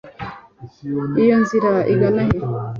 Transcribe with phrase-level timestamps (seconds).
[1.23, 2.37] iyo nzira igana he